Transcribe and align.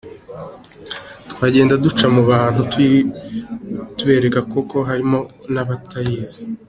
Twagendaga 1.31 1.81
duca 1.85 2.05
mu 2.15 2.21
bantu 2.31 2.61
tuyibereka 3.97 4.39
kuko 4.53 4.75
harimo 4.89 5.19
n’abatayizi. 5.53 6.39